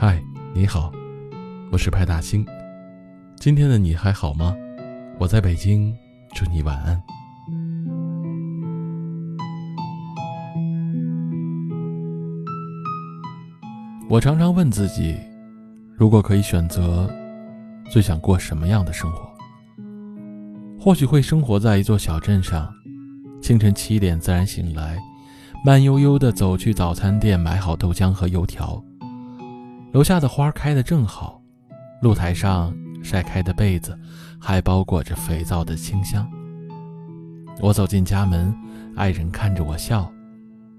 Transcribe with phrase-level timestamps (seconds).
[0.00, 0.22] 嗨
[0.54, 0.92] 你好，
[1.72, 2.46] 我是派大星。
[3.34, 4.54] 今天的你还好吗？
[5.18, 5.92] 我在北京，
[6.32, 7.02] 祝你晚安。
[14.08, 15.16] 我常常问自己，
[15.96, 17.10] 如果可以选择，
[17.90, 19.28] 最想过什么样的生活？
[20.78, 22.72] 或许会生活在一座小镇上，
[23.42, 24.96] 清晨七点自然醒来，
[25.64, 28.80] 慢悠悠地走去早餐店买好豆浆和油条。
[29.92, 31.40] 楼下的花开得正好，
[32.02, 33.98] 露台上晒开的被子
[34.38, 36.30] 还包裹着肥皂的清香。
[37.60, 38.54] 我走进家门，
[38.94, 40.10] 爱人看着我笑，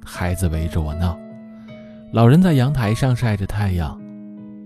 [0.05, 1.17] 孩子围着我闹，
[2.14, 4.00] 老人在阳台上晒着太阳，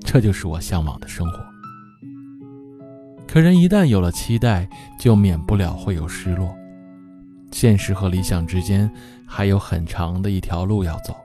[0.02, 1.40] 这就是我向往的生活。
[3.26, 6.54] 可人一旦有了期待，就免不了会有失落。
[7.52, 8.92] 现实和理想之间
[9.26, 11.16] 还有很长的一条路要走。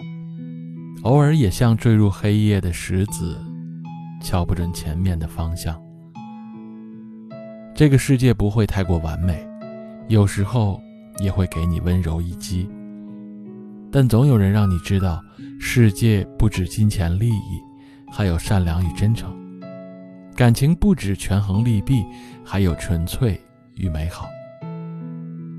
[1.03, 3.39] 偶尔也像坠入黑夜的石子，
[4.21, 5.81] 瞧不准前面的方向。
[7.73, 9.47] 这个世界不会太过完美，
[10.09, 10.81] 有时候
[11.21, 12.69] 也会给你温柔一击。
[13.93, 15.23] 但总有人让你知道，
[15.61, 17.61] 世界不止金钱利益，
[18.11, 19.31] 还有善良与真诚；
[20.35, 22.05] 感情不止权衡利弊，
[22.45, 23.41] 还有纯粹
[23.77, 24.29] 与美好。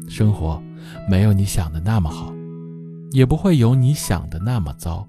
[0.10, 0.62] 生活
[1.10, 2.34] 没有你想的那么好，
[3.12, 5.08] 也不会有你想的那么糟。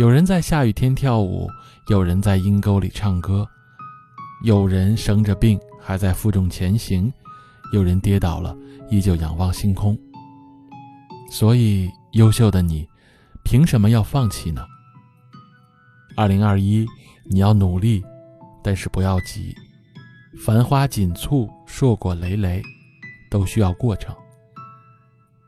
[0.00, 1.46] 有人在下雨天跳舞，
[1.88, 3.46] 有人在阴沟里唱歌，
[4.42, 7.12] 有人生着病还在负重前行，
[7.70, 8.56] 有人跌倒了
[8.88, 9.94] 依旧仰望星空。
[11.30, 12.88] 所以，优秀的你，
[13.44, 14.64] 凭什么要放弃呢？
[16.16, 16.86] 二零二一，
[17.26, 18.02] 你要努力，
[18.64, 19.54] 但是不要急。
[20.42, 22.62] 繁花锦簇，硕果累累，
[23.30, 24.16] 都需要过程。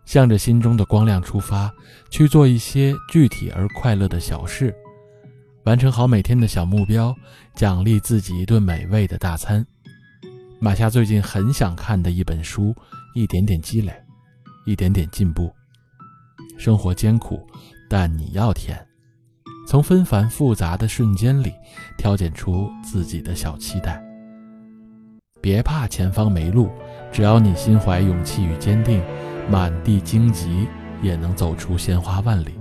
[0.04, 1.72] 向着心中的光亮出发，
[2.10, 4.74] 去做一些具体而快乐的小事，
[5.64, 7.14] 完成好每天的小目标，
[7.54, 9.64] 奖励自己一顿美味的大餐，
[10.58, 12.74] 买下最近很想看的一本书，
[13.14, 13.92] 一点点积累，
[14.66, 15.52] 一点点进步。
[16.58, 17.46] 生活艰苦，
[17.88, 18.86] 但你要甜。
[19.66, 21.52] 从纷繁复杂的瞬间里
[21.96, 24.02] 挑拣出自己的小期待。
[25.40, 26.70] 别怕前方没路，
[27.12, 29.02] 只要你心怀勇气与坚定。
[29.50, 30.66] 满地荆棘
[31.02, 32.52] 也能走出鲜花万里。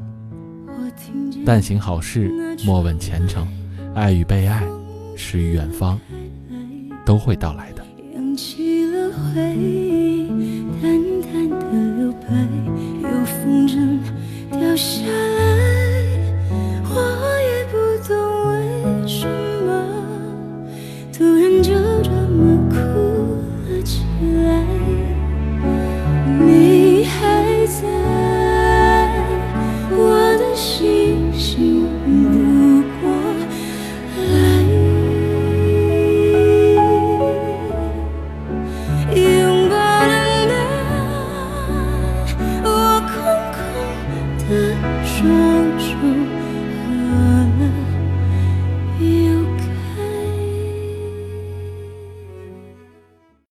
[1.45, 2.31] 但行好事
[2.65, 3.47] 莫问前程。
[3.93, 4.63] 爱与被爱
[5.17, 5.99] 诗与远方
[7.05, 7.83] 都会到来的。
[8.15, 10.27] 扬起了灰
[10.81, 12.27] 淡淡的留白
[13.03, 13.99] 有风筝
[14.51, 15.41] 掉下来
[16.89, 16.95] 我
[17.41, 17.73] 也不
[18.07, 18.15] 懂
[18.47, 19.27] 为什
[19.65, 19.69] 么
[21.11, 22.75] 突然就这么哭
[23.69, 24.03] 了起
[24.45, 24.70] 来。